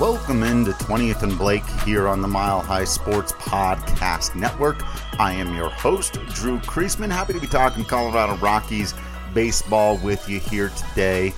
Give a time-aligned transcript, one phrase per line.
[0.00, 4.82] Welcome into 20th and Blake here on the Mile High Sports Podcast Network.
[5.20, 7.12] I am your host, Drew Creasman.
[7.12, 8.92] Happy to be talking Colorado Rockies
[9.34, 11.32] baseball with you here today.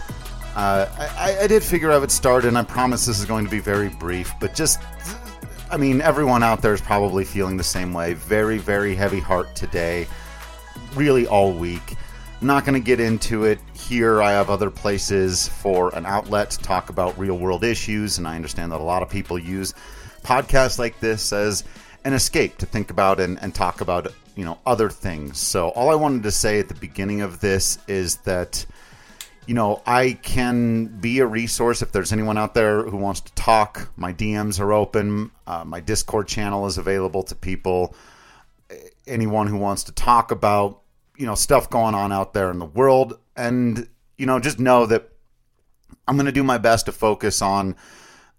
[0.55, 0.87] Uh,
[1.19, 3.59] I, I, did figure I would start, and I promise this is going to be
[3.59, 4.81] very brief, but just,
[5.69, 8.15] I mean, everyone out there is probably feeling the same way.
[8.15, 10.07] Very, very heavy heart today,
[10.95, 11.97] really all week.
[12.41, 14.23] Not going to get into it here.
[14.23, 18.37] I have other places for an outlet to talk about real world issues, and I
[18.37, 19.75] understand that a lot of people use
[20.23, 21.65] podcasts like this as
[22.05, 25.39] an escape to think about and, and talk about you know other things.
[25.39, 28.65] So all I wanted to say at the beginning of this is that
[29.47, 33.33] you know I can be a resource if there's anyone out there who wants to
[33.35, 33.91] talk.
[33.97, 35.31] My DMs are open.
[35.47, 37.95] Uh, my Discord channel is available to people.
[39.07, 40.83] Anyone who wants to talk about
[41.17, 44.87] you know stuff going on out there in the world and you know just know
[44.87, 45.09] that
[46.07, 47.75] i'm going to do my best to focus on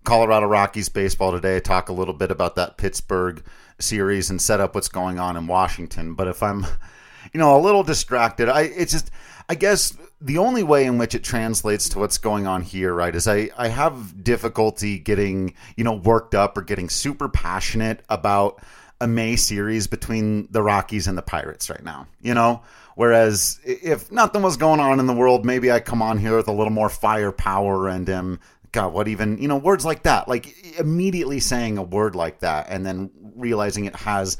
[0.03, 3.44] colorado rockies baseball today talk a little bit about that pittsburgh
[3.80, 6.62] series and set up what's going on in washington but if i'm
[7.34, 9.12] you know a little distracted i it's just
[9.50, 13.16] i guess the only way in which it translates to what's going on here right
[13.16, 18.62] is i i have difficulty getting you know worked up or getting super passionate about
[19.00, 22.64] a May series between the Rockies and the Pirates right now, you know?
[22.95, 26.48] Whereas if nothing was going on in the world, maybe I come on here with
[26.48, 28.40] a little more firepower and um
[28.72, 30.28] God, what even you know, words like that.
[30.28, 34.38] Like immediately saying a word like that and then realizing it has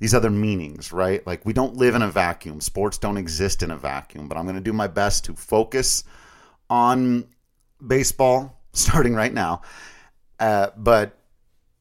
[0.00, 1.24] these other meanings, right?
[1.26, 2.60] Like we don't live in a vacuum.
[2.60, 6.02] Sports don't exist in a vacuum, but I'm gonna do my best to focus
[6.68, 7.26] on
[7.86, 9.62] baseball starting right now.
[10.40, 11.16] Uh, but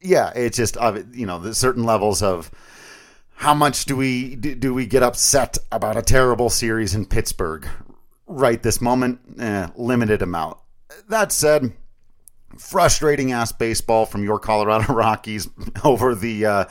[0.02, 0.78] yeah, it's just
[1.14, 2.52] you know the certain levels of
[3.36, 7.68] how much do we do we get upset about a terrible series in Pittsburgh
[8.28, 9.22] right this moment?
[9.40, 10.58] Eh, limited amount.
[11.08, 11.72] That said,
[12.58, 15.48] frustrating ass baseball from your Colorado Rockies
[15.86, 16.66] over the uh,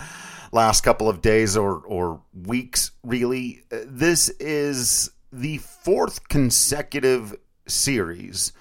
[0.52, 2.92] last couple of days or or weeks.
[3.02, 7.36] Really, uh, this is the fourth consecutive
[7.66, 8.52] series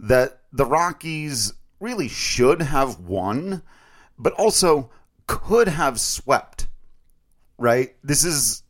[0.00, 3.62] that the Rockies really should have won
[4.18, 4.90] but also
[5.26, 6.68] could have swept,
[7.58, 7.94] right?
[8.02, 8.62] This is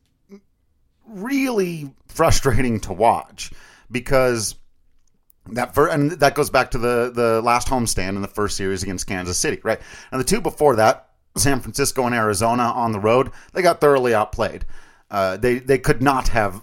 [1.07, 3.53] really frustrating to watch
[3.91, 4.55] because
[5.53, 8.83] that for and that goes back to the the last homestand in the first series
[8.83, 9.81] against Kansas City, right?
[10.11, 11.04] And the two before that,
[11.37, 14.65] San Francisco and Arizona on the road, they got thoroughly outplayed.
[15.11, 16.63] Uh, they they could not have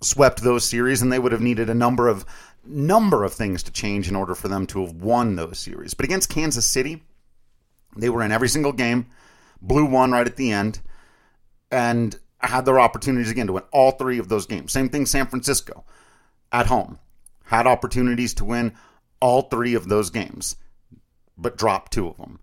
[0.00, 2.24] swept those series, and they would have needed a number of
[2.64, 5.94] number of things to change in order for them to have won those series.
[5.94, 7.02] But against Kansas City,
[7.96, 9.06] they were in every single game,
[9.62, 10.80] blew one right at the end,
[11.70, 14.72] and had their opportunities again to win all three of those games.
[14.72, 15.84] Same thing, San Francisco
[16.52, 16.98] at home
[17.44, 18.72] had opportunities to win
[19.20, 20.56] all three of those games,
[21.36, 22.38] but dropped two of them.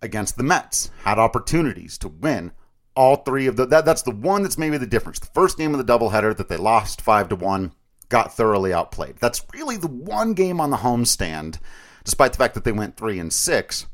[0.00, 2.52] Against the Mets, had opportunities to win
[2.94, 3.66] all three of the.
[3.66, 5.18] That, that's the one that's maybe the difference.
[5.18, 7.72] The first game of the doubleheader that they lost five to one,
[8.08, 9.16] got thoroughly outplayed.
[9.18, 11.58] That's really the one game on the homestand,
[12.04, 13.86] despite the fact that they went three and six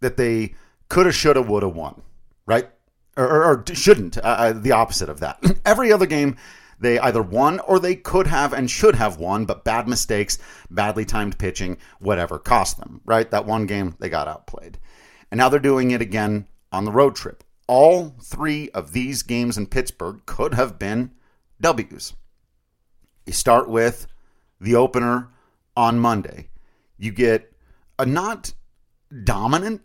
[0.00, 0.54] that they
[0.88, 2.02] coulda, shoulda, woulda won,
[2.46, 2.68] right?
[3.16, 4.18] Or, or, or shouldn't.
[4.18, 5.42] Uh, uh the opposite of that.
[5.64, 6.36] Every other game,
[6.78, 10.38] they either won or they could have and should have won, but bad mistakes,
[10.70, 13.30] badly timed pitching, whatever cost them, right?
[13.30, 14.78] That one game, they got outplayed.
[15.34, 17.42] And now they're doing it again on the road trip.
[17.66, 21.10] All three of these games in Pittsburgh could have been
[21.60, 22.12] W's.
[23.26, 24.06] You start with
[24.60, 25.30] the opener
[25.76, 26.50] on Monday.
[26.98, 27.52] You get
[27.98, 28.52] a not
[29.24, 29.82] dominant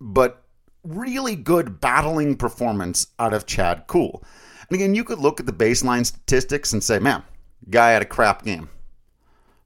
[0.00, 0.44] but
[0.82, 4.22] really good battling performance out of Chad Kuhl.
[4.70, 7.22] And again, you could look at the baseline statistics and say, man,
[7.68, 8.70] guy had a crap game.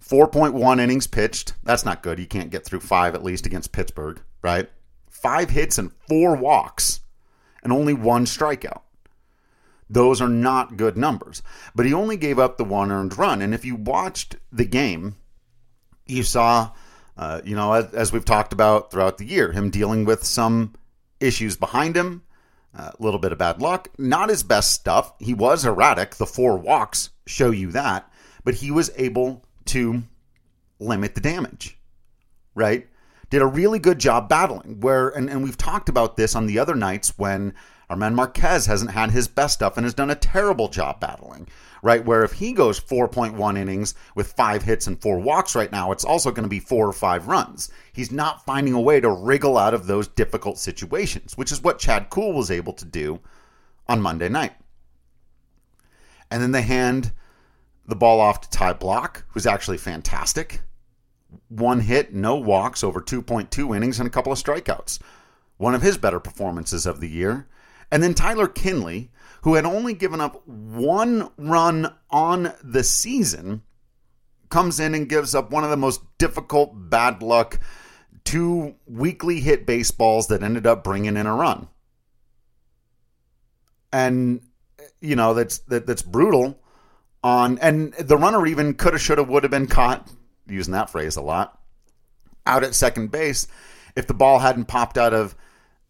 [0.05, 1.53] 4.1 innings pitched.
[1.63, 2.19] That's not good.
[2.19, 4.69] You can't get through five at least against Pittsburgh, right?
[5.25, 7.01] Five hits and four walks
[7.63, 8.83] and only one strikeout.
[9.89, 11.43] Those are not good numbers.
[11.75, 13.41] But he only gave up the one earned run.
[13.41, 15.17] And if you watched the game,
[16.07, 16.73] you saw
[17.17, 20.75] uh, you know, as, as, we've talked about throughout the year, him dealing with some
[21.21, 22.23] issues behind him,
[22.75, 25.13] a little bit of bad luck, not his best stuff.
[25.21, 26.17] He was erratic.
[26.17, 28.11] The four walks show you that,
[28.43, 30.03] but he was able to
[30.81, 31.79] limit the damage,
[32.55, 32.89] right?
[33.35, 34.79] Did a really good job battling.
[34.79, 37.53] Where, and, and we've talked about this on the other nights when
[37.91, 41.49] German Marquez hasn't had his best stuff and has done a terrible job battling,
[41.83, 42.05] right?
[42.05, 46.05] Where if he goes 4.1 innings with five hits and four walks right now, it's
[46.05, 47.73] also going to be four or five runs.
[47.93, 51.81] He's not finding a way to wriggle out of those difficult situations, which is what
[51.81, 53.19] Chad Kuhl was able to do
[53.89, 54.53] on Monday night.
[56.31, 57.11] And then they hand
[57.85, 60.61] the ball off to Ty Blach, who's actually fantastic.
[61.55, 65.01] One hit, no walks, over 2.2 innings, and a couple of strikeouts.
[65.57, 67.47] One of his better performances of the year.
[67.91, 69.11] And then Tyler Kinley,
[69.43, 73.63] who had only given up one run on the season,
[74.49, 77.61] comes in and gives up one of the most difficult bad luck
[78.25, 81.69] two weakly hit baseballs that ended up bringing in a run.
[83.93, 84.41] And
[85.01, 86.59] you know that's that, that's brutal
[87.23, 90.11] on and the runner even could have should have would have been caught
[90.47, 91.61] using that phrase a lot
[92.47, 93.47] out at second base
[93.97, 95.35] if the ball hadn't popped out of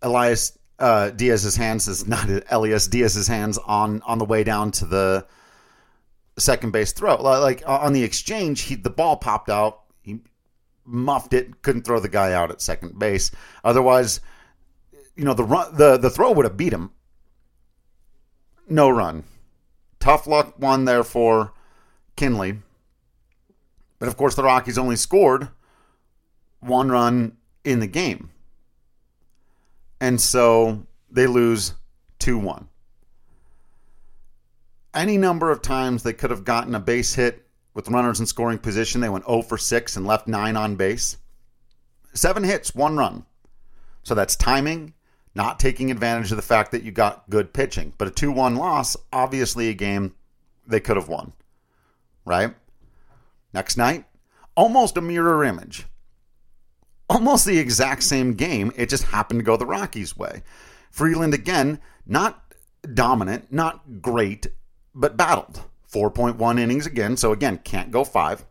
[0.02, 4.84] Elias uh, Diaz's hands is not Elias Diaz's hands on on the way down to
[4.84, 5.26] the
[6.36, 7.16] second base throw.
[7.16, 9.82] Like on the exchange, he the ball popped out.
[10.02, 10.20] He
[10.84, 13.30] muffed it, couldn't throw the guy out at second base.
[13.62, 14.20] Otherwise,
[15.16, 16.90] you know the run the the throw would have beat him.
[18.68, 19.24] No run.
[20.00, 21.52] Tough luck one there for
[22.16, 22.58] Kinley.
[24.04, 25.48] But of course, the Rockies only scored
[26.60, 28.28] one run in the game.
[29.98, 31.72] And so they lose
[32.18, 32.68] 2 1.
[34.92, 38.58] Any number of times they could have gotten a base hit with runners in scoring
[38.58, 39.00] position.
[39.00, 41.16] They went 0 for 6 and left 9 on base.
[42.12, 43.24] Seven hits, one run.
[44.02, 44.92] So that's timing,
[45.34, 47.94] not taking advantage of the fact that you got good pitching.
[47.96, 50.14] But a 2 1 loss, obviously a game
[50.66, 51.32] they could have won.
[52.26, 52.54] Right?
[53.54, 54.04] Next night,
[54.54, 55.86] almost a mirror image
[57.08, 58.72] almost the exact same game.
[58.76, 60.42] It just happened to go the Rockies' way.
[60.90, 62.42] Freeland, again, not
[62.92, 64.46] dominant, not great,
[64.94, 65.62] but battled.
[65.92, 68.44] 4.1 innings again, so again, can't go five.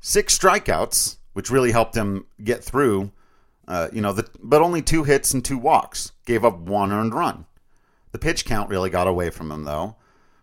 [0.00, 3.12] Six strikeouts, which really helped him get through.
[3.66, 6.12] Uh, you know, the, but only two hits and two walks.
[6.26, 7.46] Gave up one earned run.
[8.12, 9.96] The pitch count really got away from him, though.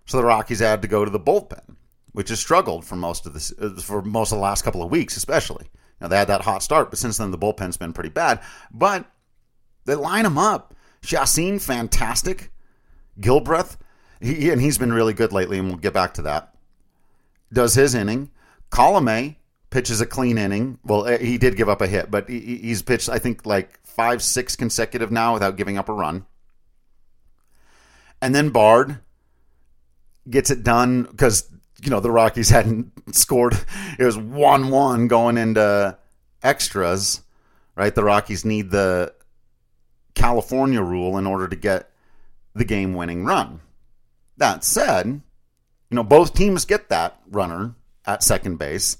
[0.05, 1.77] So the Rockies had to go to the bullpen
[2.13, 4.91] which has struggled for most of the uh, for most of the last couple of
[4.91, 5.67] weeks, especially.
[5.99, 8.41] Now they had that hot start, but since then the bullpen's been pretty bad.
[8.71, 9.05] But
[9.85, 10.73] they line them up.
[11.03, 12.51] Chacin, fantastic.
[13.19, 13.77] Gilbreath,
[14.21, 16.55] he, and he's been really good lately, and we'll get back to that.
[17.51, 18.31] Does his inning.
[18.71, 19.35] Colome
[19.69, 20.79] pitches a clean inning.
[20.83, 24.21] Well, eh, he did give up a hit, but he's pitched, I think, like five,
[24.21, 26.25] six consecutive now without giving up a run.
[28.21, 28.99] And then Bard
[30.29, 31.49] gets it done because
[31.83, 33.57] you know the Rockies hadn't scored.
[33.99, 35.97] It was one one going into
[36.41, 37.21] extras,
[37.75, 37.93] right?
[37.93, 39.13] The Rockies need the
[40.15, 41.89] California rule in order to get
[42.55, 43.59] the game winning run.
[44.37, 47.75] That said, you know both teams get that runner
[48.05, 48.97] at second base.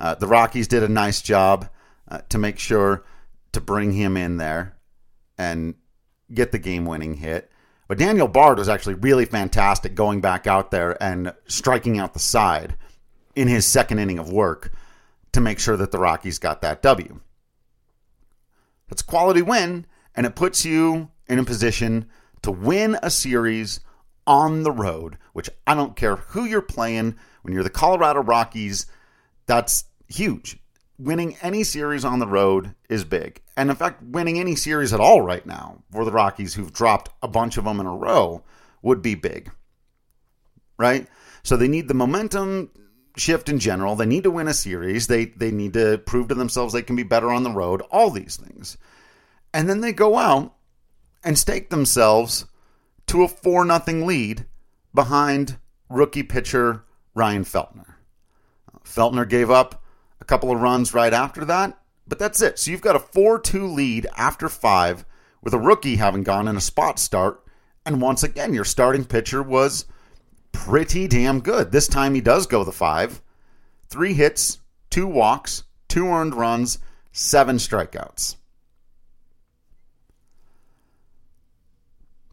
[0.00, 1.68] Uh, the Rockies did a nice job
[2.08, 3.04] uh, to make sure
[3.52, 4.76] to bring him in there
[5.36, 5.74] and
[6.32, 7.50] get the game winning hit.
[7.88, 12.18] But Daniel Bard was actually really fantastic going back out there and striking out the
[12.18, 12.76] side
[13.34, 14.72] in his second inning of work
[15.32, 17.20] to make sure that the Rockies got that W.
[18.88, 22.10] That's a quality win, and it puts you in a position
[22.42, 23.80] to win a series
[24.26, 27.16] on the road, which I don't care who you're playing.
[27.42, 28.86] When you're the Colorado Rockies,
[29.46, 30.58] that's huge
[30.98, 33.40] winning any series on the road is big.
[33.56, 37.10] And in fact, winning any series at all right now for the Rockies, who've dropped
[37.22, 38.42] a bunch of them in a row,
[38.82, 39.50] would be big.
[40.76, 41.06] Right?
[41.42, 42.70] So they need the momentum
[43.16, 43.96] shift in general.
[43.96, 45.06] They need to win a series.
[45.06, 48.10] They they need to prove to themselves they can be better on the road, all
[48.10, 48.76] these things.
[49.52, 50.54] And then they go out
[51.24, 52.46] and stake themselves
[53.06, 54.46] to a 4 nothing lead
[54.94, 57.94] behind rookie pitcher Ryan Feltner.
[58.84, 59.82] Feltner gave up
[60.20, 62.58] a couple of runs right after that, but that's it.
[62.58, 65.04] So you've got a 4 2 lead after five
[65.42, 67.42] with a rookie having gone in a spot start.
[67.86, 69.86] And once again, your starting pitcher was
[70.52, 71.72] pretty damn good.
[71.72, 73.22] This time he does go the five.
[73.88, 74.58] Three hits,
[74.90, 76.78] two walks, two earned runs,
[77.12, 78.36] seven strikeouts.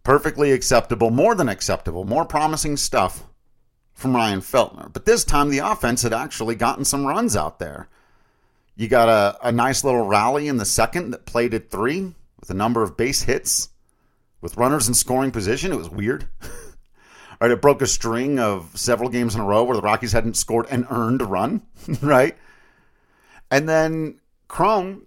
[0.03, 3.23] Perfectly acceptable, more than acceptable, more promising stuff
[3.95, 4.93] from Ryan Feltner.
[4.93, 7.89] But this time the offense had actually gotten some runs out there.
[8.75, 12.49] You got a, a nice little rally in the second that played at three with
[12.51, 13.69] a number of base hits
[14.41, 15.71] with runners in scoring position.
[15.71, 16.27] It was weird.
[17.41, 20.37] right, it broke a string of several games in a row where the Rockies hadn't
[20.37, 21.61] scored an earned run,
[22.01, 22.37] right?
[23.49, 25.05] And then Cron,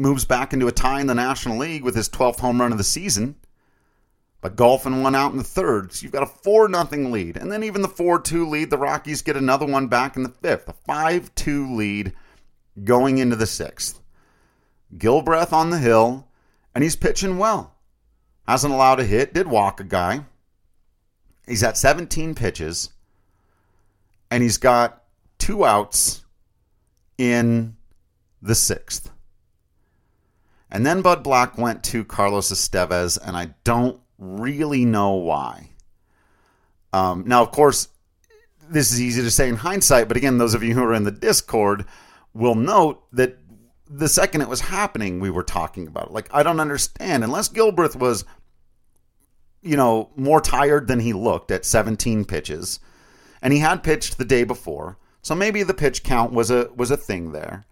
[0.00, 2.78] moves back into a tie in the National League with his 12th home run of
[2.78, 3.36] the season.
[4.40, 7.36] But Golphin won out in the third, so you've got a 4 nothing lead.
[7.36, 10.30] And then even the 4 2 lead, the Rockies get another one back in the
[10.30, 10.68] fifth.
[10.68, 12.12] A 5 2 lead
[12.82, 14.00] going into the sixth.
[14.96, 16.26] Gilbreath on the hill,
[16.74, 17.76] and he's pitching well.
[18.48, 20.24] Hasn't allowed a hit, did walk a guy.
[21.46, 22.90] He's at 17 pitches,
[24.30, 25.04] and he's got
[25.38, 26.24] two outs
[27.18, 27.76] in
[28.40, 29.10] the sixth.
[30.70, 35.70] And then Bud Black went to Carlos Estevez, and I don't really know why.
[36.92, 37.88] Um, now, of course,
[38.68, 41.04] this is easy to say in hindsight, but again, those of you who are in
[41.04, 41.84] the Discord
[42.32, 43.38] will note that
[43.88, 46.12] the second it was happening, we were talking about it.
[46.12, 47.24] Like, I don't understand.
[47.24, 48.24] Unless Gilbreath was,
[49.62, 52.78] you know, more tired than he looked at 17 pitches,
[53.42, 56.90] and he had pitched the day before, so maybe the pitch count was a was
[56.90, 57.66] a thing there.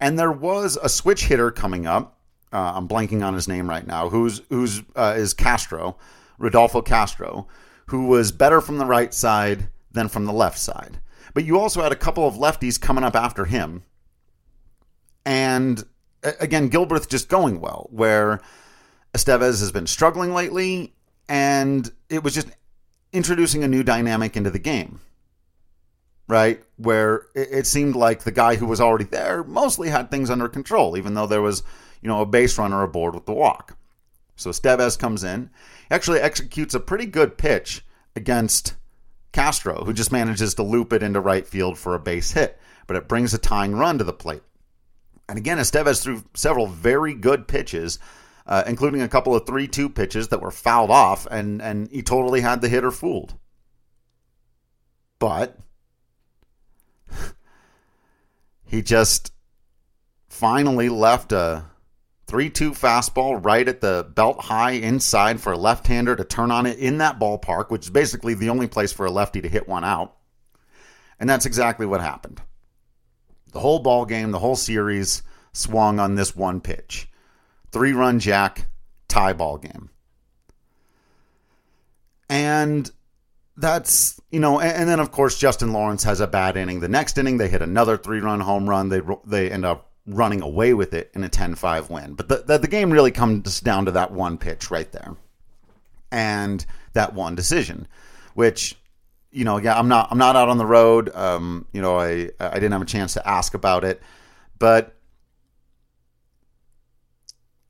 [0.00, 2.18] And there was a switch hitter coming up
[2.52, 5.96] uh, I'm blanking on his name right now, who's who's uh, is Castro,
[6.38, 7.46] Rodolfo Castro,
[7.86, 11.00] who was better from the right side than from the left side.
[11.32, 13.84] But you also had a couple of lefties coming up after him,
[15.24, 15.84] and
[16.40, 18.40] again, Gilbreath just going well, where
[19.14, 20.94] Estevez has been struggling lately,
[21.28, 22.48] and it was just
[23.12, 25.00] introducing a new dynamic into the game
[26.30, 26.62] right?
[26.76, 30.96] Where it, seemed like the guy who was already there mostly had things under control,
[30.96, 31.64] even though there was
[32.02, 33.76] you know, a base runner aboard with the walk.
[34.36, 35.50] So Estevez comes in,
[35.90, 37.84] actually executes a pretty good pitch
[38.16, 38.74] against
[39.32, 42.96] Castro, who just manages to loop it into right field for a base hit, but
[42.96, 44.42] it brings a tying run to the plate.
[45.28, 47.98] And again, Estevez threw several very good pitches,
[48.46, 52.02] uh, including a couple of 3 2 pitches that were fouled off, and, and he
[52.02, 53.34] totally had the hitter fooled.
[55.20, 55.56] But
[58.64, 59.32] he just
[60.28, 61.66] finally left a
[62.30, 66.52] 3 2 fastball right at the belt high inside for a left hander to turn
[66.52, 69.48] on it in that ballpark, which is basically the only place for a lefty to
[69.48, 70.16] hit one out.
[71.18, 72.40] And that's exactly what happened.
[73.50, 77.10] The whole ball game, the whole series swung on this one pitch.
[77.72, 78.66] Three run jack,
[79.08, 79.90] tie ball game.
[82.28, 82.88] And
[83.56, 86.78] that's, you know, and, and, then of course Justin Lawrence has a bad inning.
[86.78, 88.88] The next inning, they hit another three run home run.
[88.88, 92.14] They, they end up running away with it in a 10-5 win.
[92.14, 95.16] But the, the, the game really comes down to that one pitch right there.
[96.12, 97.86] And that one decision,
[98.34, 98.76] which
[99.30, 101.14] you know, yeah, I'm not I'm not out on the road.
[101.14, 104.02] Um, you know, I I didn't have a chance to ask about it,
[104.58, 104.96] but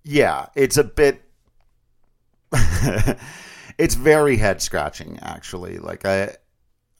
[0.02, 1.22] yeah, it's a bit
[3.78, 5.78] it's very head scratching actually.
[5.78, 6.36] Like I,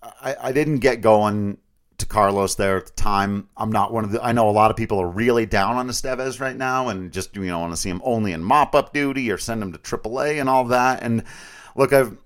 [0.03, 1.59] I I didn't get going
[2.01, 3.49] to Carlos there at the time.
[3.57, 4.23] I'm not one of the.
[4.23, 7.35] I know a lot of people are really down on Estevez right now, and just
[7.37, 9.79] you know want to see him only in mop up duty or send him to
[9.79, 11.03] AAA and all that.
[11.03, 11.25] And
[11.77, 12.17] look, I've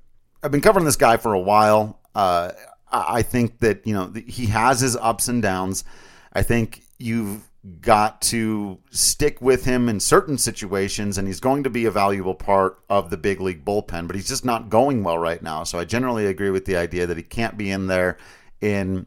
[0.43, 2.01] I've been covering this guy for a while.
[2.15, 2.53] Uh,
[2.91, 5.85] I think that you know he has his ups and downs.
[6.33, 7.49] I think you've
[7.81, 12.35] got to stick with him in certain situations, and he's going to be a valuable
[12.35, 14.07] part of the big league bullpen.
[14.07, 15.65] But he's just not going well right now.
[15.65, 18.19] So I generally agree with the idea that he can't be in there
[18.61, 19.07] in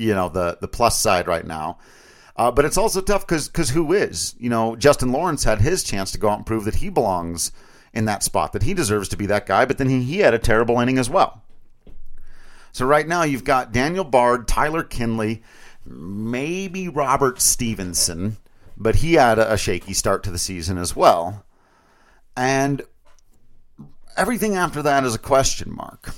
[0.00, 1.78] you know the the plus side right now.
[2.36, 5.84] Uh, but it's also tough because because who is you know Justin Lawrence had his
[5.84, 7.52] chance to go out and prove that he belongs
[7.92, 10.32] in that spot that he deserves to be that guy, but then he, he had
[10.32, 11.42] a terrible inning as well.
[12.72, 15.42] So right now you've got Daniel Bard, Tyler Kinley,
[15.84, 18.36] maybe Robert Stephenson,
[18.76, 21.44] but he had a, a shaky start to the season as well,
[22.36, 22.82] and
[24.16, 26.14] everything after that is a question mark.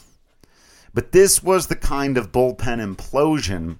[0.94, 3.78] But this was the kind of bullpen implosion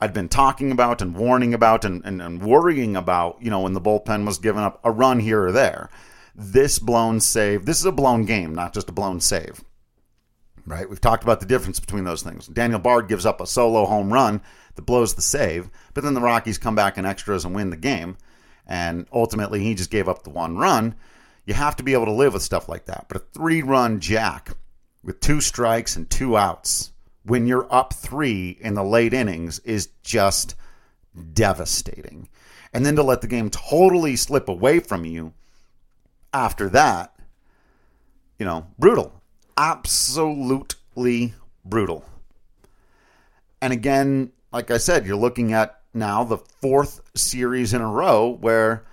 [0.00, 3.72] I'd been talking about and warning about and, and, and, worrying about, you know, when
[3.72, 5.90] the bullpen was giving up a run here or there.
[6.34, 9.62] This blown save, this is a blown game, not just a blown save.
[10.66, 10.90] Right?
[10.90, 12.48] We've talked about the difference between those things.
[12.48, 14.40] Daniel Bard gives up a solo home run
[14.74, 17.76] that blows the save, but then the Rockies come back in extras and win the
[17.76, 18.16] game.
[18.66, 20.96] And ultimately, he just gave up the one run.
[21.46, 23.06] You have to be able to live with stuff like that.
[23.08, 24.56] But a three run jack
[25.04, 26.92] with two strikes and two outs
[27.24, 30.54] when you're up three in the late innings is just
[31.32, 32.28] devastating.
[32.72, 35.32] And then to let the game totally slip away from you
[36.32, 37.14] after that,
[38.38, 39.20] you know, brutal.
[39.56, 42.04] Absolutely brutal.
[43.60, 48.28] And again, like I said, you're looking at now the fourth series in a row
[48.28, 48.84] where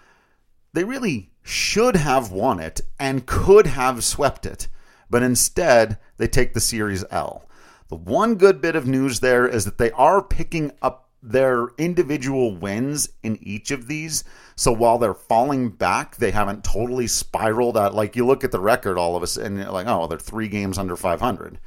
[0.74, 4.68] they really should have won it and could have swept it
[5.10, 7.46] but instead they take the Series L.
[7.90, 12.56] The one good bit of news there is that they are picking up their individual
[12.56, 14.24] wins in each of these.
[14.56, 17.96] So while they're falling back, they haven't totally spiraled out.
[17.96, 20.48] Like you look at the record, all of us, and you're like, oh, they're three
[20.48, 21.60] games under 500.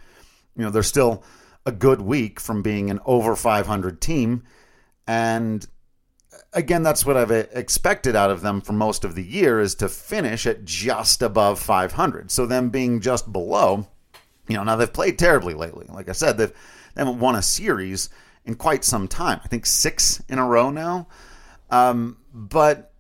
[0.57, 1.23] You know, they're still
[1.67, 4.43] a good week from being an over 500 team.
[5.07, 5.67] And
[6.53, 9.89] again, that's what I've expected out of them for most of the year is to
[9.89, 12.31] finish at just above 500.
[12.31, 13.87] So them being just below,
[14.49, 15.87] you know, now they've played terribly lately.
[15.89, 16.53] Like I said, they've,
[16.95, 18.11] they haven't won a series
[18.45, 19.41] in quite some time.
[19.45, 21.09] I think six in a row now.
[21.71, 22.93] Um, but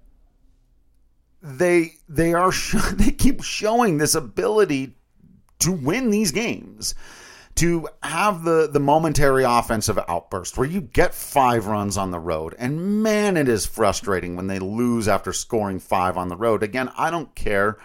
[1.42, 2.52] they they are
[2.94, 4.96] they keep showing this ability
[5.58, 6.94] to win these games
[7.54, 12.54] to have the the momentary offensive outburst where you get five runs on the road
[12.59, 16.90] and man it is frustrating when they lose after scoring five on the road again
[16.97, 17.76] i don't care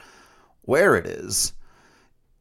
[0.61, 1.53] where it is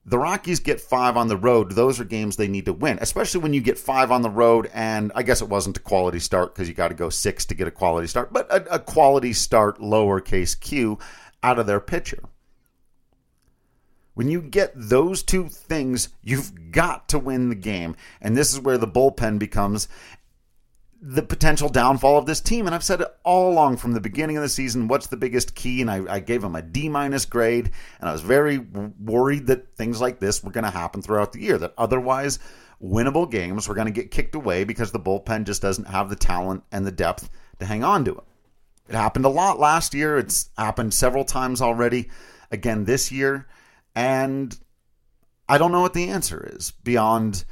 [0.09, 1.73] the Rockies get five on the road.
[1.73, 4.71] Those are games they need to win, especially when you get five on the road.
[4.73, 7.55] And I guess it wasn't a quality start because you got to go six to
[7.55, 10.99] get a quality start, but a, a quality start, lowercase q,
[11.43, 12.21] out of their pitcher.
[14.17, 17.97] When you get those two things, you've got to win the game.
[18.23, 19.89] And this is where the bullpen becomes
[21.03, 22.65] the potential downfall of this team.
[22.65, 24.89] And I've said it all along from the beginning of the season.
[24.89, 25.83] What's the biggest key?
[25.83, 27.73] And I, I gave them a D minus grade.
[28.01, 31.43] And I was very worried that things like this were going to happen throughout the
[31.43, 32.39] year, that otherwise
[32.83, 36.17] winnable games were going to get kicked away because the bullpen just doesn't have the
[36.17, 38.25] talent and the depth to hang on to it.
[38.89, 40.17] It happened a lot last year.
[40.17, 42.09] It's happened several times already
[42.51, 43.47] again this year.
[43.97, 44.57] And
[45.49, 47.45] I don't know what the answer is beyond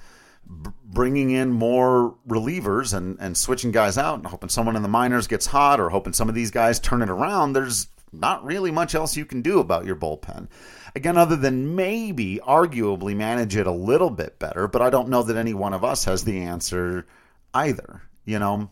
[0.46, 5.26] bringing in more relievers and, and switching guys out and hoping someone in the minors
[5.26, 8.94] gets hot or hoping some of these guys turn it around, there's not really much
[8.94, 10.48] else you can do about your bullpen.
[10.94, 15.22] Again, other than maybe arguably manage it a little bit better, but I don't know
[15.22, 17.06] that any one of us has the answer
[17.54, 18.02] either.
[18.26, 18.70] You know,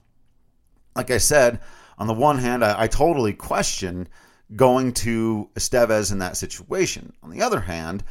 [0.94, 1.60] like I said,
[1.98, 4.08] on the one hand, I, I totally question
[4.56, 7.12] going to Estevez in that situation.
[7.22, 8.04] On the other hand,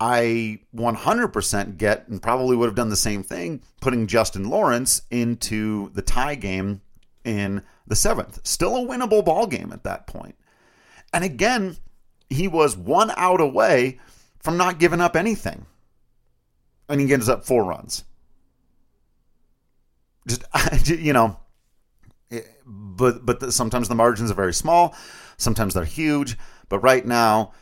[0.00, 5.90] I 100% get and probably would have done the same thing putting Justin Lawrence into
[5.90, 6.82] the tie game
[7.24, 8.40] in the seventh.
[8.46, 10.36] Still a winnable ball game at that point.
[11.12, 11.76] And again,
[12.30, 13.98] he was one out away
[14.38, 15.66] from not giving up anything.
[16.88, 18.04] And he gives up four runs.
[20.26, 20.44] Just,
[20.88, 21.38] you know,
[22.30, 24.94] eh, but, but sometimes the margins are very small,
[25.38, 26.36] sometimes they're huge.
[26.68, 27.52] But right now,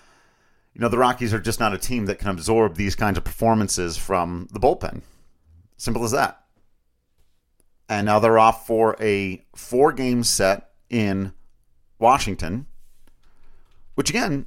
[0.75, 3.25] you know, the Rockies are just not a team that can absorb these kinds of
[3.25, 5.03] performances from the bullpen.
[5.77, 6.43] Simple as that.
[7.89, 11.33] And now they're off for a four game set in
[11.99, 12.67] Washington,
[13.95, 14.47] which again,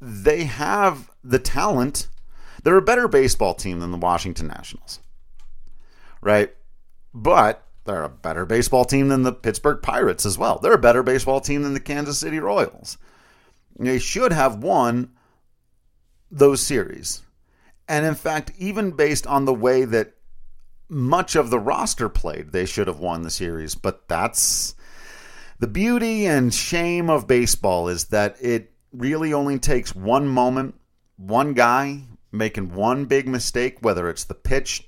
[0.00, 2.08] they have the talent.
[2.62, 5.00] They're a better baseball team than the Washington Nationals,
[6.20, 6.54] right?
[7.12, 10.58] But they're a better baseball team than the Pittsburgh Pirates as well.
[10.58, 12.98] They're a better baseball team than the Kansas City Royals.
[13.78, 15.12] They should have won
[16.30, 17.22] those series.
[17.88, 20.14] And in fact, even based on the way that
[20.88, 23.74] much of the roster played, they should have won the series.
[23.74, 24.74] But that's
[25.58, 30.74] the beauty and shame of baseball is that it really only takes one moment,
[31.16, 34.87] one guy making one big mistake, whether it's the pitch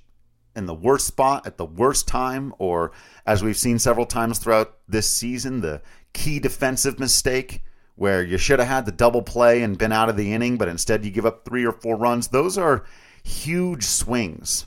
[0.61, 2.92] in the worst spot at the worst time, or
[3.27, 5.81] as we've seen several times throughout this season, the
[6.12, 7.62] key defensive mistake
[7.96, 10.68] where you should have had the double play and been out of the inning, but
[10.68, 12.29] instead you give up three or four runs.
[12.29, 12.85] Those are
[13.25, 14.66] huge swings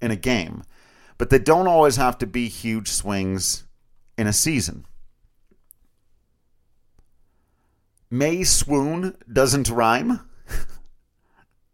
[0.00, 0.64] in a game,
[1.18, 3.64] but they don't always have to be huge swings
[4.16, 4.86] in a season.
[8.10, 10.20] May swoon doesn't rhyme.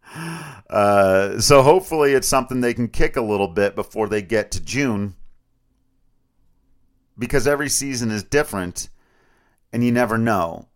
[0.70, 4.60] uh, so hopefully it's something they can kick a little bit before they get to
[4.60, 5.14] June
[7.18, 8.88] because every season is different
[9.72, 10.68] and you never know.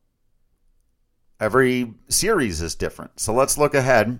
[1.40, 3.20] Every series is different.
[3.20, 4.18] So let's look ahead.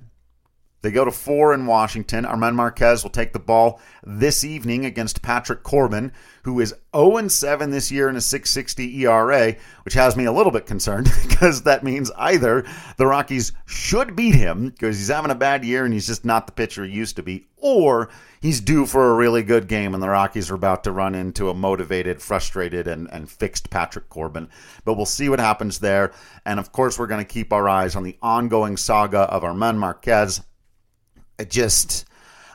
[0.80, 2.24] They go to four in Washington.
[2.24, 6.12] German Marquez will take the ball this evening against Patrick Corbin,
[6.44, 10.52] who is 0 7 this year in a 660 ERA, which has me a little
[10.52, 12.64] bit concerned because that means either
[12.96, 16.46] the Rockies should beat him because he's having a bad year and he's just not
[16.46, 18.08] the pitcher he used to be, or
[18.40, 21.50] he's due for a really good game and the Rockies are about to run into
[21.50, 24.48] a motivated, frustrated, and, and fixed Patrick Corbin.
[24.84, 26.12] But we'll see what happens there.
[26.44, 29.76] And of course, we're going to keep our eyes on the ongoing saga of German
[29.78, 30.40] Marquez.
[31.38, 32.06] I just,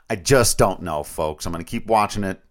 [0.09, 1.45] I just don't know, folks.
[1.45, 2.41] I'm going to keep watching it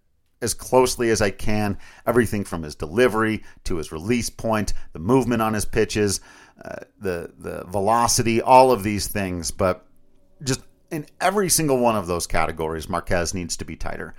[0.40, 1.78] as closely as I can.
[2.06, 6.20] Everything from his delivery to his release point, the movement on his pitches,
[6.64, 9.50] uh, the the velocity, all of these things.
[9.50, 9.86] But
[10.42, 14.14] just in every single one of those categories, Marquez needs to be tighter.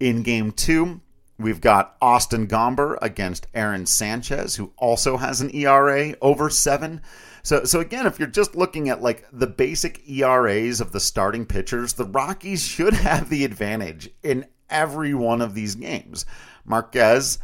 [0.00, 1.00] In game two,
[1.40, 7.00] We've got Austin Gomber against Aaron Sanchez, who also has an ERA over seven.
[7.48, 11.46] So, so again, if you're just looking at like the basic ERAs of the starting
[11.46, 16.26] pitchers, the Rockies should have the advantage in every one of these games.
[16.66, 17.38] Marquez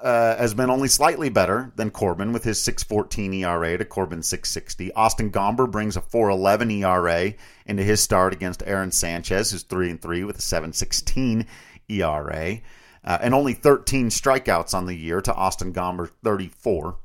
[0.00, 4.92] uh, has been only slightly better than Corbin with his 6.14 ERA to Corbin's 6.60.
[4.94, 7.34] Austin Gomber brings a 4.11 ERA
[7.66, 11.44] into his start against Aaron Sanchez, who's three and three with a 7.16
[11.88, 12.60] ERA
[13.02, 16.98] uh, and only 13 strikeouts on the year to Austin Gomber 34.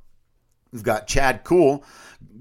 [0.75, 1.85] We've got Chad Kuhl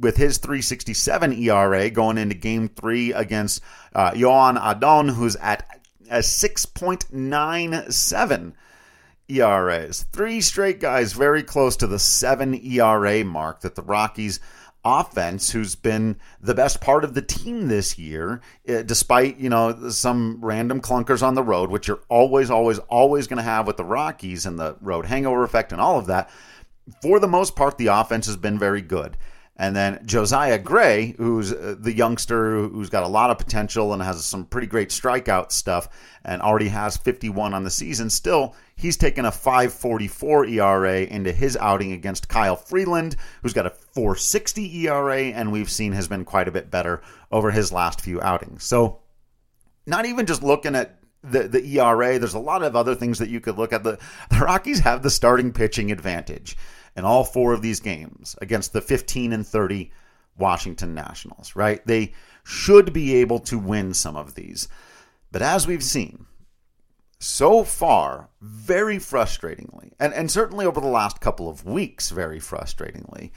[0.01, 3.63] with his 367 ERA going into game three against
[3.95, 5.65] uh, Joan Adon, who's at
[6.11, 8.53] a 6.97
[9.29, 10.07] ERAs.
[10.13, 14.41] Three straight guys very close to the seven ERA mark that the Rockies
[14.85, 19.89] offense who's been the best part of the team this year eh, despite you know
[19.89, 23.79] some random clunkers on the road which you're always always always going to have with
[23.79, 26.29] the Rockies and the road hangover effect and all of that
[27.03, 29.17] for the most part the offense has been very good
[29.57, 34.03] and then Josiah Gray, who's uh, the youngster who's got a lot of potential and
[34.03, 35.89] has some pretty great strikeout stuff
[36.25, 41.57] and already has 51 on the season, still, he's taken a 544 ERA into his
[41.57, 46.49] outing against Kyle Freeland, who's got a 460 ERA and we've seen has been quite
[46.49, 48.65] a bit better over his last few outings.
[48.65, 49.03] So,
[49.87, 53.29] not even just looking at the, the ERA, there's a lot of other things that
[53.29, 53.83] you could look at.
[53.83, 53.99] The,
[54.31, 56.57] the Rockies have the starting pitching advantage
[56.97, 59.91] in all four of these games against the 15 and 30
[60.37, 61.85] Washington Nationals, right?
[61.87, 62.13] They
[62.45, 64.69] should be able to win some of these.
[65.33, 66.27] But as we've seen,
[67.19, 73.31] so far, very frustratingly, and, and certainly over the last couple of weeks, very frustratingly,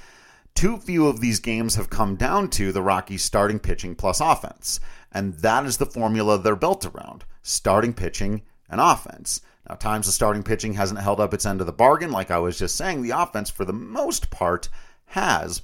[0.56, 4.80] too few of these games have come down to the Rockies starting pitching plus offense.
[5.12, 9.42] And that is the formula they're built around starting pitching and offense.
[9.68, 12.40] Now, times the starting pitching hasn't held up its end of the bargain, like I
[12.40, 14.70] was just saying, the offense, for the most part,
[15.08, 15.62] has.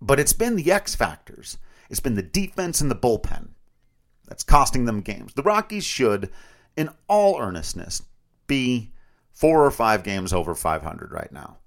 [0.00, 1.58] But it's been the X factors.
[1.90, 3.48] It's been the defense and the bullpen
[4.26, 5.34] that's costing them games.
[5.34, 6.30] The Rockies should,
[6.76, 8.02] in all earnestness,
[8.46, 8.92] be
[9.32, 11.58] four or five games over 500 right now.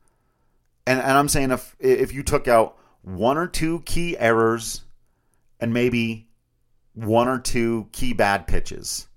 [0.88, 4.82] And, and I'm saying if if you took out one or two key errors
[5.60, 6.28] and maybe
[6.94, 9.08] one or two key bad pitches,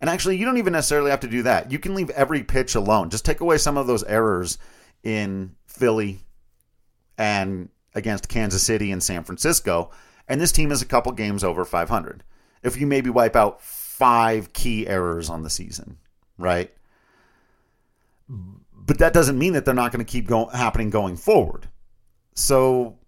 [0.00, 1.72] and actually, you don't even necessarily have to do that.
[1.72, 3.10] You can leave every pitch alone.
[3.10, 4.58] Just take away some of those errors
[5.02, 6.20] in Philly
[7.16, 9.90] and against Kansas City and San Francisco.
[10.28, 12.22] And this team is a couple games over 500.
[12.62, 15.98] If you maybe wipe out five key errors on the season,
[16.36, 16.72] right?
[18.28, 21.68] But that doesn't mean that they're not going to keep happening going forward.
[22.34, 22.98] So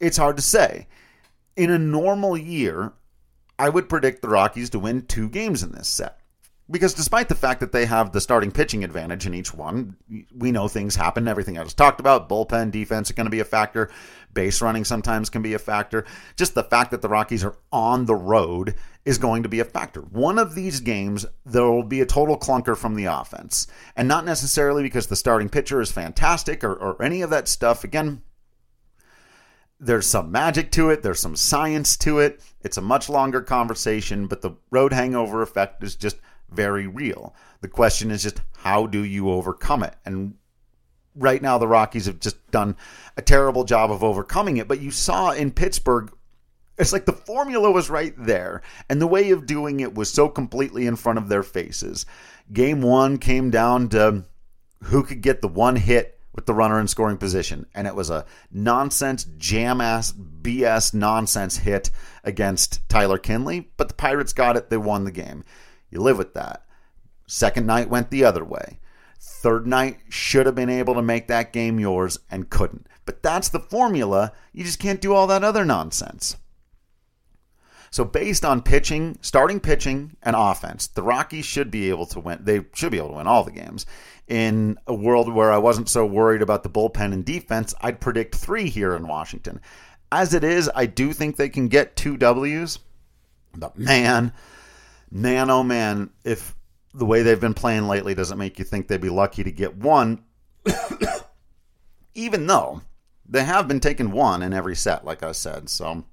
[0.00, 0.88] it's hard to say.
[1.56, 2.92] In a normal year,
[3.58, 6.20] I would predict the Rockies to win two games in this set.
[6.70, 9.96] Because despite the fact that they have the starting pitching advantage in each one,
[10.36, 11.26] we know things happen.
[11.26, 13.90] Everything I just talked about, bullpen defense are going to be a factor.
[14.34, 16.04] Base running sometimes can be a factor.
[16.36, 18.74] Just the fact that the Rockies are on the road
[19.06, 20.02] is going to be a factor.
[20.02, 23.66] One of these games, there will be a total clunker from the offense.
[23.96, 27.82] And not necessarily because the starting pitcher is fantastic or, or any of that stuff.
[27.82, 28.20] Again,
[29.80, 32.40] there's some magic to it, there's some science to it.
[32.62, 36.16] It's a much longer conversation, but the road hangover effect is just
[36.50, 37.34] very real.
[37.60, 39.94] The question is just how do you overcome it?
[40.04, 40.34] And
[41.14, 42.76] right now, the Rockies have just done
[43.16, 44.68] a terrible job of overcoming it.
[44.68, 46.12] But you saw in Pittsburgh,
[46.76, 50.28] it's like the formula was right there, and the way of doing it was so
[50.28, 52.06] completely in front of their faces.
[52.52, 54.24] Game one came down to
[54.84, 57.66] who could get the one hit with the runner in scoring position.
[57.74, 61.90] And it was a nonsense, jam ass, BS nonsense hit
[62.22, 63.72] against Tyler Kinley.
[63.76, 64.70] But the Pirates got it.
[64.70, 65.42] They won the game.
[65.90, 66.64] You live with that.
[67.26, 68.78] Second night went the other way.
[69.18, 72.86] Third night should have been able to make that game yours and couldn't.
[73.04, 74.30] But that's the formula.
[74.52, 76.36] You just can't do all that other nonsense.
[77.90, 82.38] So based on pitching, starting pitching and offense, the Rockies should be able to win.
[82.42, 83.86] They should be able to win all the games.
[84.26, 88.34] In a world where I wasn't so worried about the bullpen and defense, I'd predict
[88.34, 89.60] three here in Washington.
[90.12, 92.78] As it is, I do think they can get two W's.
[93.54, 94.32] But man,
[95.10, 96.54] man, oh man, if
[96.94, 99.76] the way they've been playing lately doesn't make you think they'd be lucky to get
[99.76, 100.24] one,
[102.14, 102.82] even though
[103.28, 105.68] they have been taking one in every set, like I said.
[105.68, 106.04] So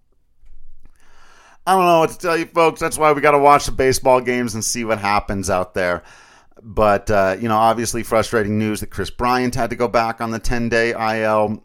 [1.67, 2.79] I don't know what to tell you, folks.
[2.79, 6.03] That's why we got to watch the baseball games and see what happens out there.
[6.61, 10.31] But, uh, you know, obviously frustrating news that Kris Bryant had to go back on
[10.31, 11.63] the 10 day IL.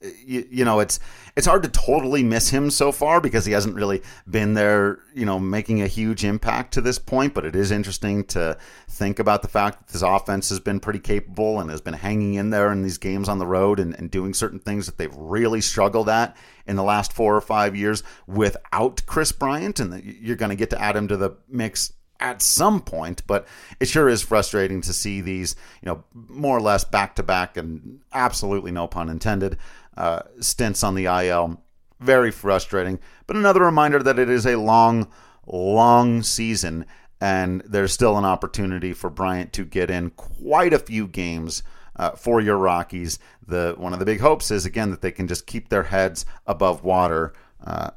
[0.00, 1.00] You, you, know, it's
[1.36, 5.24] it's hard to totally miss him so far because he hasn't really been there, you
[5.24, 7.32] know, making a huge impact to this point.
[7.32, 10.98] But it is interesting to think about the fact that this offense has been pretty
[10.98, 14.10] capable and has been hanging in there in these games on the road and, and
[14.10, 18.02] doing certain things that they've really struggled at in the last four or five years
[18.26, 19.80] without Kris Bryant.
[19.80, 23.46] And you're going to get to add him to the mix at some point, but
[23.80, 27.56] it sure is frustrating to see these, you know, more or less back to back
[27.56, 29.58] and absolutely no pun intended,
[29.96, 31.60] uh, stints on the IL.
[31.98, 35.08] Very frustrating, but another reminder that it is a long,
[35.46, 36.84] long season,
[37.22, 41.62] and there's still an opportunity for Bryant to get in quite a few games
[41.96, 43.18] uh, for your Rockies.
[43.46, 46.26] The one of the big hopes is again that they can just keep their heads
[46.46, 47.32] above water
[47.64, 47.90] uh,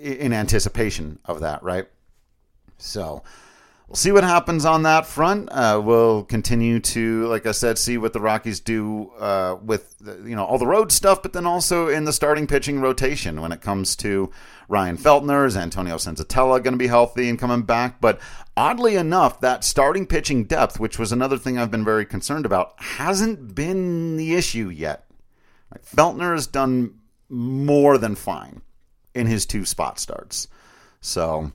[0.00, 1.86] in anticipation of that, right?
[2.82, 3.22] So
[3.88, 5.48] we'll see what happens on that front.
[5.52, 10.34] Uh, we'll continue to, like I said, see what the Rockies do uh, with you
[10.34, 13.60] know all the road stuff, but then also in the starting pitching rotation when it
[13.60, 14.30] comes to
[14.68, 18.00] Ryan Feltner, is Antonio Senzatela going to be healthy and coming back?
[18.00, 18.20] But
[18.56, 22.74] oddly enough, that starting pitching depth, which was another thing I've been very concerned about,
[22.78, 25.06] hasn't been the issue yet.
[25.70, 28.62] Like Feltner has done more than fine
[29.14, 30.48] in his two spot starts.
[31.00, 31.52] So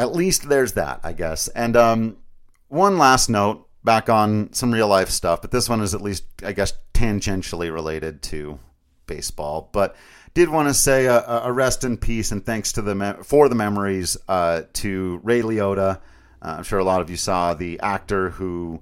[0.00, 1.48] at least there's that, I guess.
[1.48, 2.16] And um,
[2.68, 6.24] one last note back on some real life stuff, but this one is at least,
[6.42, 8.58] I guess, tangentially related to
[9.06, 9.68] baseball.
[9.72, 9.94] But
[10.32, 13.54] did want to say a, a rest in peace and thanks to the for the
[13.54, 16.00] memories uh, to Ray Liotta.
[16.42, 18.80] Uh, I'm sure a lot of you saw the actor who,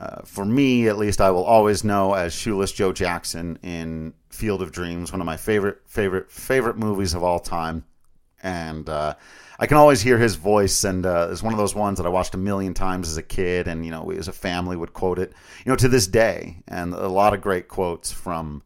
[0.00, 4.62] uh, for me at least, I will always know as Shoeless Joe Jackson in Field
[4.62, 7.84] of Dreams, one of my favorite favorite favorite movies of all time,
[8.42, 9.14] and uh,
[9.58, 12.10] I can always hear his voice, and uh, it's one of those ones that I
[12.10, 14.92] watched a million times as a kid, and you know, we as a family would
[14.92, 15.32] quote it,
[15.64, 18.62] you know, to this day, and a lot of great quotes from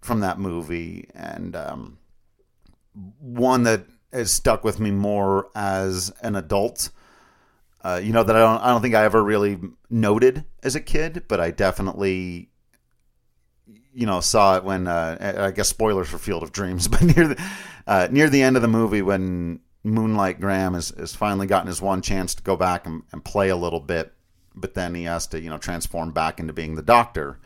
[0.00, 1.98] from that movie, and um,
[3.20, 6.90] one that has stuck with me more as an adult.
[7.82, 9.58] Uh, you know that I don't I don't think I ever really
[9.90, 12.50] noted as a kid, but I definitely
[13.92, 17.28] you know saw it when uh, I guess spoilers for Field of Dreams, but near
[17.28, 17.44] the
[17.86, 21.80] uh, near the end of the movie when Moonlight Graham has, has finally gotten his
[21.80, 24.12] one chance to go back and, and play a little bit,
[24.54, 27.38] but then he has to, you know, transform back into being the doctor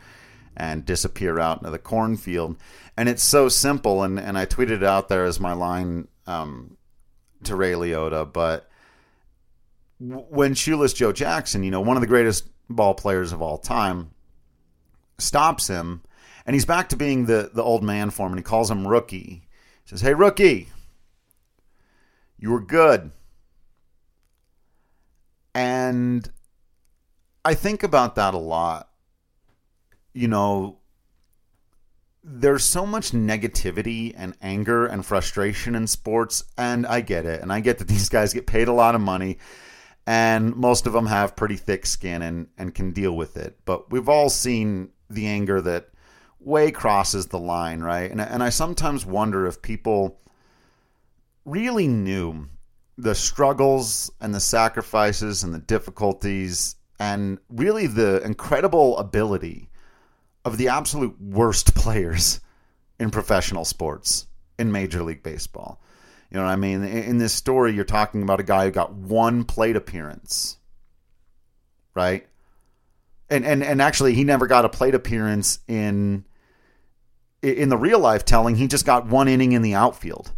[0.57, 2.57] and disappear out into the cornfield.
[2.97, 4.01] And it's so simple.
[4.03, 6.77] And, and I tweeted it out there as my line um,
[7.43, 8.31] to Ray Liotta.
[8.33, 8.67] But
[9.99, 14.11] when Shoeless Joe Jackson, you know, one of the greatest ball players of all time,
[15.19, 16.01] stops him,
[16.45, 18.87] and he's back to being the, the old man for him, and he calls him
[18.87, 19.43] Rookie.
[19.83, 20.69] He says, Hey, Rookie,
[22.41, 23.11] you were good.
[25.53, 26.29] And
[27.45, 28.89] I think about that a lot.
[30.13, 30.79] You know,
[32.23, 37.41] there's so much negativity and anger and frustration in sports, and I get it.
[37.41, 39.37] And I get that these guys get paid a lot of money,
[40.07, 43.59] and most of them have pretty thick skin and, and can deal with it.
[43.65, 45.89] But we've all seen the anger that
[46.39, 48.09] way crosses the line, right?
[48.09, 50.19] And, and I sometimes wonder if people
[51.51, 52.47] really knew
[52.97, 59.69] the struggles and the sacrifices and the difficulties and really the incredible ability
[60.45, 62.39] of the absolute worst players
[62.99, 65.81] in professional sports in Major League Baseball.
[66.29, 66.83] You know what I mean?
[66.83, 70.57] In this story, you're talking about a guy who got one plate appearance,
[71.93, 72.25] right?
[73.29, 76.23] And and and actually, he never got a plate appearance in
[77.41, 78.55] in the real life telling.
[78.55, 80.31] He just got one inning in the outfield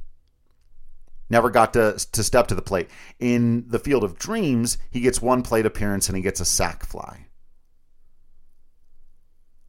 [1.34, 2.89] never got to, to step to the plate.
[3.19, 6.86] In the Field of Dreams, he gets one plate appearance and he gets a sac
[6.86, 7.26] fly.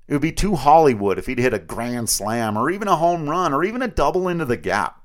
[0.07, 3.29] It would be too Hollywood if he'd hit a grand slam or even a home
[3.29, 5.01] run or even a double into the gap.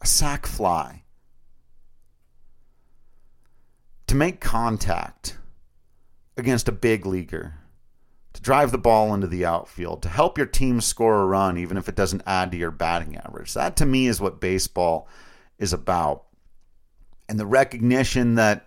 [0.00, 1.04] A sac fly.
[4.08, 5.38] To make contact
[6.36, 7.54] against a big leaguer,
[8.32, 11.76] to drive the ball into the outfield, to help your team score a run, even
[11.76, 13.54] if it doesn't add to your batting average.
[13.54, 15.06] That to me is what baseball
[15.60, 16.24] is about.
[17.28, 18.66] And the recognition that,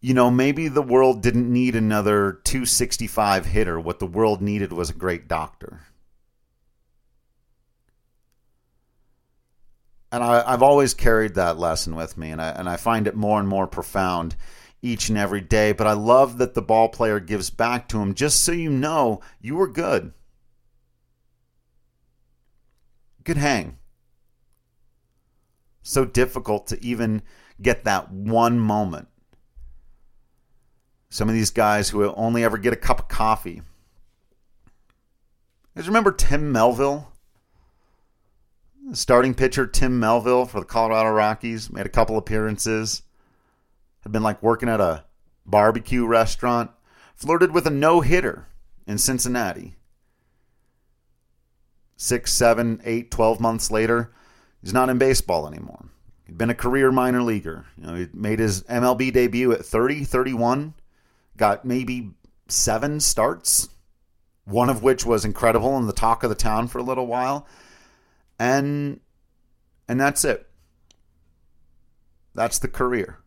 [0.00, 3.78] you know, maybe the world didn't need another 265 hitter.
[3.78, 5.80] What the world needed was a great doctor.
[10.10, 13.16] And I, have always carried that lesson with me, and I, and I find it
[13.16, 14.36] more and more profound
[14.80, 15.72] each and every day.
[15.72, 19.20] But I love that the ball player gives back to him just so you know
[19.40, 20.12] you were good.
[23.24, 23.78] Good hang
[25.84, 27.22] so difficult to even
[27.62, 29.06] get that one moment.
[31.10, 33.62] Some of these guys who will only ever get a cup of coffee
[35.74, 37.12] guys remember Tim Melville?
[38.92, 43.02] Starting pitcher Tim Melville for the Colorado Rockies made a couple appearances.
[44.00, 45.04] Had been like working at a
[45.46, 46.70] barbecue restaurant.
[47.14, 48.46] Flirted with a no hitter
[48.86, 49.76] in Cincinnati.
[51.96, 54.12] Six, seven, eight, twelve months later,
[54.64, 55.86] he's not in baseball anymore.
[56.26, 57.66] He'd been a career minor leaguer.
[57.76, 60.74] You know, he made his MLB debut at 30, 31,
[61.36, 62.10] got maybe
[62.48, 63.68] seven starts,
[64.44, 67.46] one of which was incredible and the talk of the town for a little while.
[68.38, 69.00] And
[69.86, 70.48] and that's it.
[72.34, 73.18] That's the career.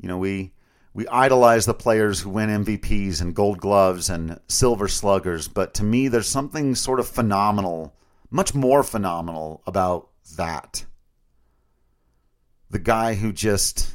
[0.00, 0.52] You know, we
[0.94, 5.84] we idolize the players who win MVPs and gold gloves and silver sluggers, but to
[5.84, 7.94] me there's something sort of phenomenal,
[8.30, 10.84] much more phenomenal about that.
[12.70, 13.94] The guy who just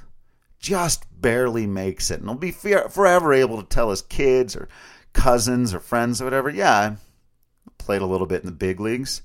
[0.59, 4.67] just barely makes it and will be forever able to tell his kids or
[5.13, 9.21] cousins or friends or whatever, yeah, I played a little bit in the big leagues.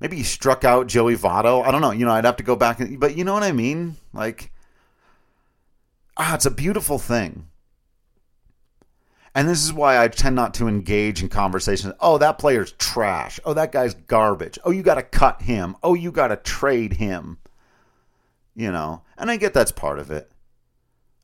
[0.00, 1.64] Maybe he struck out Joey Votto.
[1.64, 1.90] I don't know.
[1.90, 3.96] You know, I'd have to go back and but you know what I mean?
[4.12, 4.50] Like
[6.16, 7.49] ah, it's a beautiful thing.
[9.34, 11.94] And this is why I tend not to engage in conversations.
[12.00, 13.38] Oh, that player's trash.
[13.44, 14.58] Oh, that guy's garbage.
[14.64, 15.76] Oh, you got to cut him.
[15.82, 17.38] Oh, you got to trade him.
[18.56, 20.32] You know, and I get that's part of it.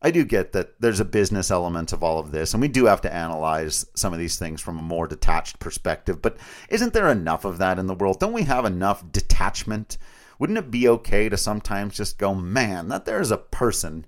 [0.01, 2.85] I do get that there's a business element of all of this, and we do
[2.87, 6.23] have to analyze some of these things from a more detached perspective.
[6.23, 6.37] But
[6.69, 8.21] isn't there enough of that in the world?
[8.21, 9.99] Don't we have enough detachment?
[10.39, 14.07] Wouldn't it be okay to sometimes just go, man, that there's a person,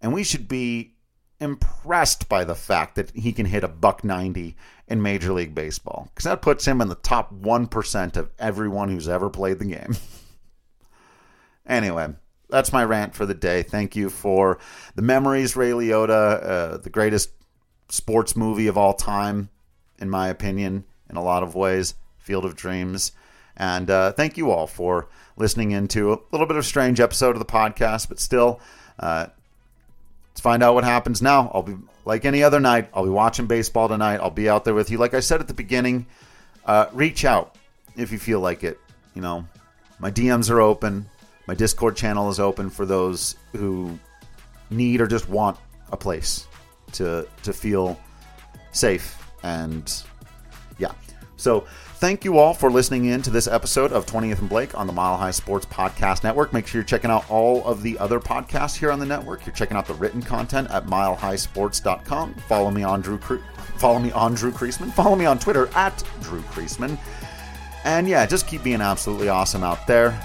[0.00, 0.94] and we should be
[1.40, 4.56] impressed by the fact that he can hit a buck 90
[4.88, 9.08] in Major League Baseball because that puts him in the top 1% of everyone who's
[9.08, 9.96] ever played the game.
[11.66, 12.08] anyway,
[12.50, 13.62] that's my rant for the day.
[13.62, 14.58] Thank you for
[14.94, 17.30] the memories, Ray Liotta, uh, the greatest
[17.88, 19.48] sports movie of all time,
[19.98, 23.12] in my opinion, in a lot of ways, Field of Dreams.
[23.56, 27.38] And uh, thank you all for listening into a little bit of strange episode of
[27.38, 28.60] the podcast, but still,
[28.98, 29.26] uh,
[30.40, 31.50] Let's find out what happens now.
[31.52, 31.76] I'll be
[32.06, 32.88] like any other night.
[32.94, 34.20] I'll be watching baseball tonight.
[34.22, 34.96] I'll be out there with you.
[34.96, 36.06] Like I said at the beginning,
[36.64, 37.56] uh, reach out
[37.94, 38.80] if you feel like it.
[39.14, 39.46] You know,
[39.98, 41.04] my DMs are open.
[41.46, 43.98] My Discord channel is open for those who
[44.70, 45.58] need or just want
[45.92, 46.46] a place
[46.92, 48.00] to to feel
[48.72, 49.92] safe and
[50.78, 50.92] yeah.
[51.40, 51.60] So
[51.94, 54.92] thank you all for listening in to this episode of 20th and Blake on the
[54.92, 56.52] Mile High Sports Podcast Network.
[56.52, 59.46] Make sure you're checking out all of the other podcasts here on the network.
[59.46, 62.34] You're checking out the written content at milehighsports.com.
[62.46, 63.38] Follow me on Drew Cre-
[63.78, 64.92] follow me on Drew Creasman.
[64.92, 66.98] Follow me on Twitter at Drew Creasman.
[67.84, 70.20] And yeah, just keep being absolutely awesome out there.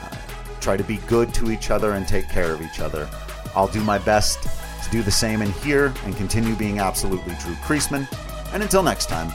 [0.00, 0.16] Uh,
[0.60, 3.08] try to be good to each other and take care of each other.
[3.54, 7.54] I'll do my best to do the same in here and continue being absolutely Drew
[7.56, 8.08] Creasman.
[8.54, 9.30] And until next time,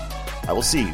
[0.47, 0.93] I will see you